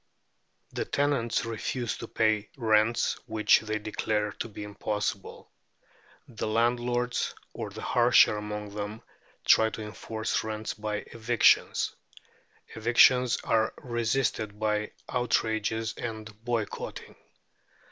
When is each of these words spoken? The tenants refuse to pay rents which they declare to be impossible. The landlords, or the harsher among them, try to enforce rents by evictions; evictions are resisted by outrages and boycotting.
The 0.73 0.83
tenants 0.85 1.45
refuse 1.45 1.95
to 1.99 2.07
pay 2.07 2.49
rents 2.57 3.19
which 3.27 3.59
they 3.59 3.77
declare 3.77 4.31
to 4.39 4.47
be 4.49 4.63
impossible. 4.63 5.51
The 6.27 6.47
landlords, 6.47 7.35
or 7.53 7.69
the 7.69 7.83
harsher 7.83 8.35
among 8.35 8.73
them, 8.73 9.03
try 9.45 9.69
to 9.69 9.83
enforce 9.83 10.43
rents 10.43 10.73
by 10.73 11.03
evictions; 11.11 11.93
evictions 12.73 13.37
are 13.43 13.75
resisted 13.77 14.59
by 14.59 14.93
outrages 15.07 15.93
and 15.97 16.25
boycotting. 16.45 17.15